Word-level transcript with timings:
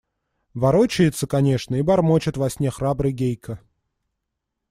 Ворочается, 0.55 1.27
конечно, 1.27 1.75
и 1.75 1.83
бормочет 1.83 2.35
во 2.35 2.49
сне 2.49 2.71
храбрый 2.71 3.11
Гейка. 3.11 3.59